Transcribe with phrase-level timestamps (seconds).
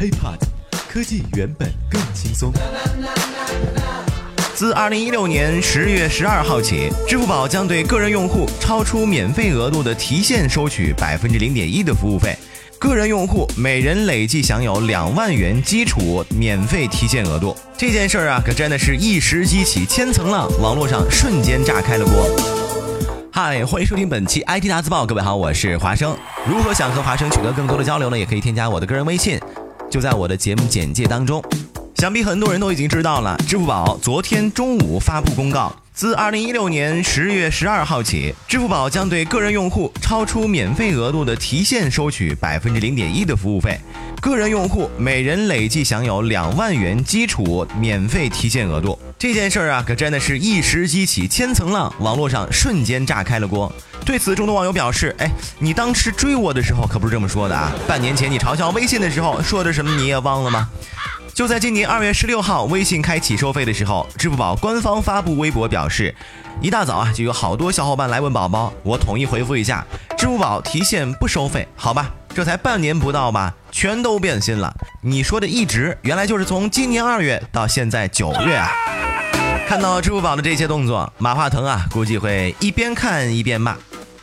[0.00, 0.38] HiPod，
[0.88, 2.50] 科技原本更轻松。
[4.54, 12.34] 自二零一六年十月十二号起，支付宝将对个人用户超出免费额度的提现收取百分之零点一的服务费。
[12.78, 17.54] 个人用户每人累计享有两万元基础免费提现额度。
[17.76, 22.14] 这件事儿啊，可真的是一石激起千层浪，网络上瞬间炸开了锅。
[23.30, 25.04] 嗨，欢迎收听本期 IT 大字报。
[25.04, 26.16] 各位好，我是华生。
[26.48, 28.18] 如何想和华生取得更多的交流呢？
[28.18, 29.38] 也可以添加我的个人微信，
[29.90, 31.42] 就在我的节目简介当中。
[31.96, 35.70] 想必很多人都已经知道了，支付宝昨天中午发布公告。
[35.92, 43.78] 自二零一六年十月十二号起，支付宝将对个人用户超出免费额度的提现收取百分之零点一的服务费。
[44.20, 48.98] 个人用户每人累计享有两万元基础免费提现额度。
[49.18, 53.72] 这件事儿啊，可真的是一石激起千层浪，网络上瞬间炸开了锅。
[54.04, 57.72] 对此，众多网友表示：“哎，你当时追我的时候可不是这么说的啊！
[57.88, 60.68] 半年前你嘲笑微信的时候说的什么你也忘了吗？”
[61.32, 66.14] 就在今年二月十六号，微信开启收费的时候，支付宝官方发布微博表示，
[66.60, 69.86] 一大早啊就有好多小伙伴来问宝宝，我统一回复一下，
[70.18, 72.10] 支付宝提现不收费，好吧？
[72.40, 74.74] 这才半年不到吧，全都变心了。
[75.02, 78.70] 你说的一直，原来就是从今年二月到现在九月啊。
[79.68, 83.76] 看到支付宝的这些动作，马化腾啊估计会一边看一边骂，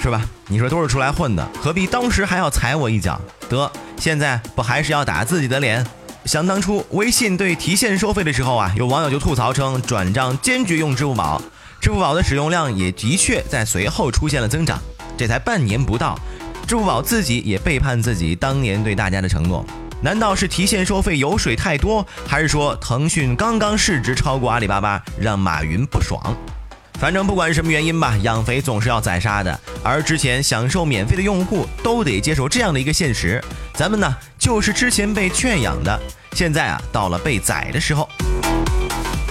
[0.00, 0.24] 是吧？
[0.46, 3.20] 你说都是出来混的，何必当时还要踩我一脚？
[3.48, 5.84] 得，现在不还是要打自己的脸？
[6.24, 11.42] 想当初微信对提现收费的时候啊，有网友就吐槽称转账坚决用支付宝，
[11.80, 14.78] 支付宝的使用量也的确在随后出现了增长。
[15.16, 16.18] 这才半年不到，
[16.66, 19.64] 支付宝自己也背叛自己当年对大家的承诺。
[20.00, 26.20] 难道是提现收费油水太多，还是说腾讯刚刚市值超过阿里巴巴，让马云不爽？
[27.00, 29.58] 反正不管什么原因吧，养肥总是要宰杀的。
[29.82, 33.42] 而之前享受免费的用户都得接受这样的一个现实。
[33.74, 35.98] 咱们呢，就是之前被圈养的，
[36.32, 38.08] 现在啊，到了被宰的时候。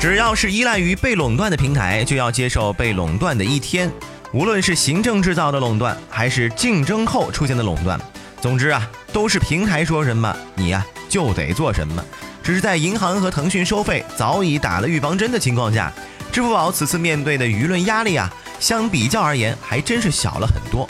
[0.00, 3.90] 只要是依赖于被垄断的平台，就要接受被垄断的一天。
[4.32, 8.00] 无论是行政制造的垄断，还是竞争后出现的垄断，
[8.40, 12.04] 总之啊，都是平台说什么，你呀就得做什么。
[12.42, 15.92] 只是在银行和腾讯收费早已打了预防针的情况下。
[16.32, 20.88] 支付宝此次面对的舆论压力啊，相比较而言还真是小了很多。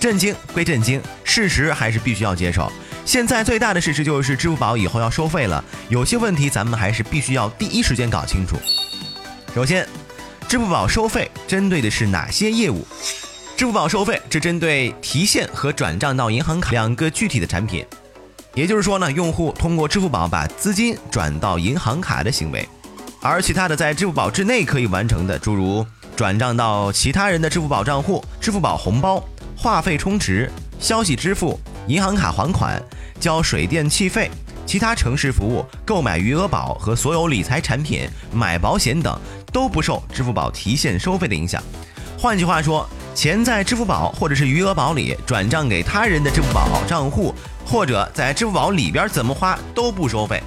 [0.00, 2.70] 震惊归震惊，事实还是必须要接受。
[3.04, 8.56] 现在最大的事实就是支付宝以后要收费了，有些问题咱们还是必须要第一时间搞清楚。
[9.54, 9.86] 首先，
[10.48, 12.86] 支付宝收费针对的是哪些业务？
[13.56, 17.84] 支付宝收费只针对提现和转账到银行卡两个具体的产品，
[18.52, 22.68] 也就是说呢，用户通过支付宝把资金转到银行卡的行为。
[23.22, 29.26] 而其他的在支付宝之内可以完成的，诸如转账到其他人的支付宝账户、支付宝红包、
[29.56, 32.80] 话费充值、消息支付、银行卡还款、
[33.18, 34.30] 交水电气费、
[34.66, 39.18] 其他城市服务、购买余额宝和所有理财产品、买保险等，
[39.52, 41.62] 都不受支付宝提现收费的影响。
[42.18, 50.42] 换句话说，钱在支付宝或者是余额宝里转账给他人的支付宝账户，或者在支付宝里边怎么花都不收费。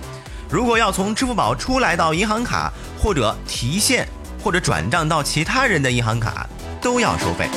[0.50, 4.08] 如果要从支付宝出来到银行卡，或者提现，
[4.44, 6.46] 或者转账到其他人的银行卡，
[6.82, 7.50] 都要收费。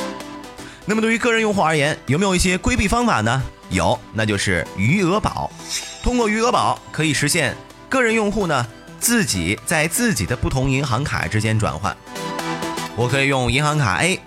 [0.85, 3.43] 那么对于个人用户而言，有没有一些规避方法呢？
[3.69, 5.51] 有，那就是余额宝。
[6.01, 7.53] 通过余额宝可以实现
[7.89, 8.65] 个人用户呢
[8.99, 11.95] 自己在自己的不同银行卡之间转换。
[12.95, 14.19] 我可以用银行卡 A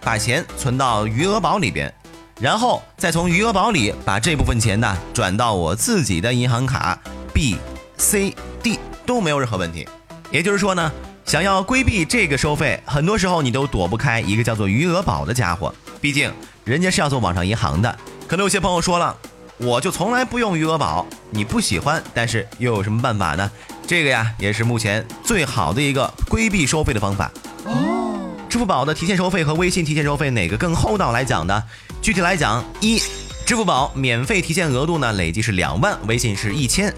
[0.00, 1.92] 把钱存到余额宝里边，
[2.40, 6.98] 然后再从余额宝里把这部分钱呢转到我自己的银行卡
[7.32, 7.56] B。
[7.96, 9.88] C、D 都没有任何问题，
[10.30, 10.90] 也就是说呢，
[11.24, 15.72] 想要规避这个收费，很多时候你都躲不开一个叫做余额宝的家伙。
[16.00, 16.30] 毕竟
[16.64, 17.96] 人家是要做网上银行的。
[18.26, 19.16] 可能有些朋友说了，
[19.58, 23.48] 我就从来不用余额宝，你不喜欢，但是又有什么办法呢？
[23.86, 27.30] 这个呀，也是目前最好的一个规避收费的方法。
[27.64, 28.18] 哦，
[28.48, 31.62] 支付宝的提现收费和微信提现收费哪个更厚道来讲呢？
[32.00, 33.02] 具体来讲，一。
[33.46, 36.90] 支付宝免费提现额度呢，累计是两万，微信是一千。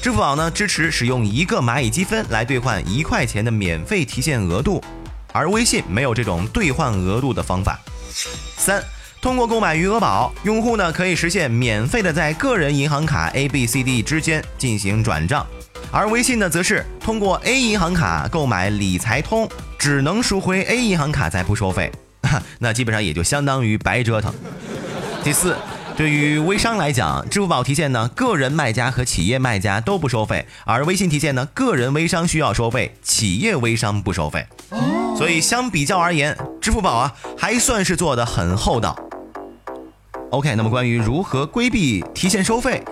[0.00, 4.80] 支付宝呢支持使用一个蚂蚁积分来兑换一块钱的免费提现额度，
[5.32, 7.80] 而微信没有这种兑换额度的方法。
[8.56, 8.80] 三，
[9.20, 15.44] 通过购买余额宝，用户呢可以实现免费的在个人银行卡 A、B、C、D 之间进行转账，
[15.92, 19.48] 而微信呢则是通过 A 银行卡购买理财通，
[19.78, 21.92] 只能赎回 A 银行卡再不收费，
[22.58, 24.32] 那基本上也就相当于白折腾。
[25.22, 25.54] 第四。
[25.94, 34.46] 对于微商来讲，支付宝提现呢，个人卖家和企业卖家都不收费；而微信提现呢，个人微商需要收费，企业微商不收费。
[35.18, 38.96] 所以相比较而言，支付宝啊还算是做的很厚道。
[40.30, 42.82] OK，那么关于如何规避提现收费，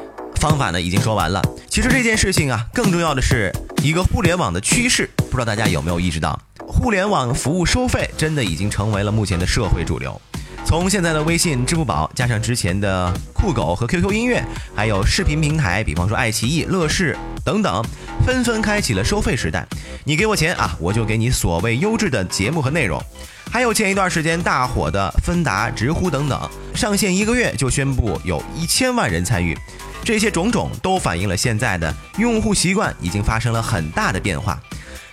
[0.41, 1.43] 方法呢已经说完了。
[1.69, 3.53] 其实这件事情啊，更重要的是
[3.83, 10.19] 一个互联网的趋势，不知道大家有没有意识到，互联网服务收费真的已经成为了目前的社会主流。
[10.65, 14.43] 从现在的微信、支付宝，加上之前的酷狗和 QQ 音乐，
[14.75, 17.83] 还有视频平台，比方说爱奇艺、乐视等等，
[18.25, 19.67] 纷纷开启了收费时代。
[20.05, 23.03] 你给我钱啊，我就给你所谓优质的节目和内容。
[23.51, 29.59] 还有前一段时间大火的芬达、直呼等等，上线一个月就宣布有一千万人参与，
[30.03, 34.61] 这些种种都反映了现在的用户习惯已经发生了很大的变化。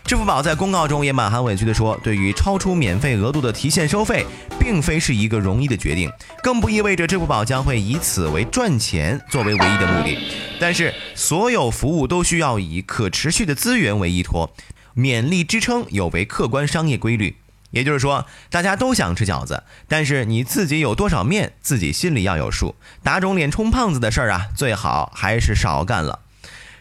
[0.03, 4.25] 支付宝在公告中也满含委屈地说：“对于超出免费额度的提现收费，
[4.57, 6.09] 并非是一个容易的决定，
[6.41, 10.17] 更不意味着支付宝将会以此为赚钱作为唯一的目的。
[10.61, 14.49] 但是，所有服务都需要以可持续的资源为依托，
[14.95, 17.35] 勉力支撑有违客观商业规律。
[17.77, 22.75] 也就是说，大家都想吃饺子，但是你自己有多少面，自己心里要有数。
[23.03, 26.19] 打肿脸充胖子的事儿啊，最好还是少干了。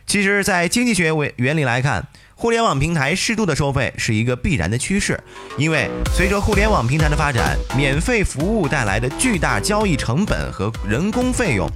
[0.07, 2.09] 其实，在经济学为原理来看。”
[2.39, 5.19] 互联网平台适度的收费是一个必然的趋势，
[5.57, 11.67] 因为随着互联网平台的发展，免费服务带来的巨大交易成本和人工费用，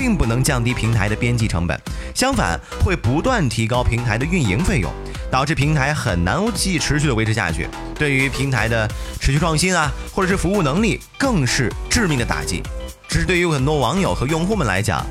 [0.00, 1.78] 并不能降低平台的边际成本，
[2.14, 4.90] 相反会不断提高平台的运营费用，
[5.30, 7.68] 导致平台很难继持续的维持下去。
[7.96, 8.88] 对于平台的
[9.20, 12.62] 持续创新啊，或者是服务能力，更是致命的打击。
[13.06, 15.04] 只是对于很多网友和用户们来讲，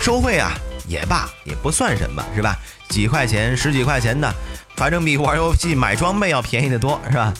[0.00, 0.54] 收费啊
[0.88, 2.56] 也罢，也不算什么，是吧？
[2.88, 4.34] 几块钱、十几块钱的，
[4.76, 7.34] 反正比玩游戏买装备要便宜的多，是吧？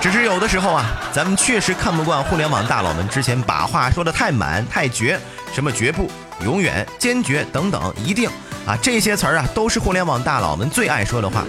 [0.00, 5.18] 只是有的时候啊，咱们确实看不惯互联网大佬们之前把话说的太满、太绝，
[5.52, 6.10] 什么绝不、
[6.44, 8.28] 永远、坚决等等，一定
[8.66, 11.44] 啊，这些词儿啊，都是互联网大佬们最爱说的话，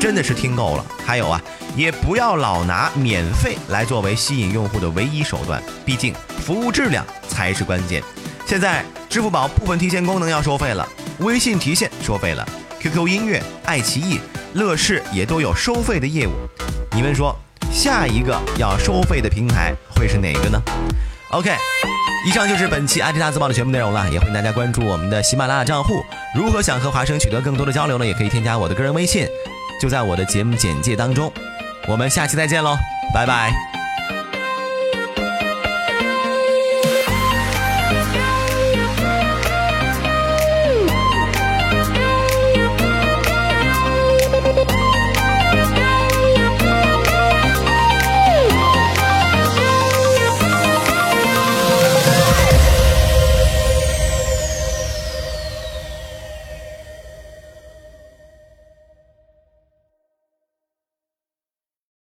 [0.00, 0.84] 真的是听够了。
[1.04, 1.40] 还有啊，
[1.76, 6.14] 也不要老拿免费来作为吸引用户的唯一手段，毕竟
[6.44, 8.02] 服务质量才是关键。
[8.46, 10.88] 现在支付宝部分提现功能要收费了，
[11.18, 12.48] 微信提现收费了。
[12.80, 14.18] QQ 音乐、爱奇艺、
[14.54, 16.32] 乐视也都有收费的业务，
[16.92, 17.36] 你们说
[17.70, 20.60] 下一个要收费的平台会是哪个呢
[21.30, 21.50] ？OK，
[22.26, 26.04] 以上就是本期阿迪大字报的全部内容了，也欢迎大家关注我们的喜马拉雅账户。
[26.34, 28.04] 如何想和华生取得更多的交流呢？
[28.04, 29.26] 也可以添加我的个人微信，
[29.80, 31.32] 就在我的节目简介当中。
[31.88, 32.76] 我们下期再见喽，
[33.14, 33.69] 拜拜。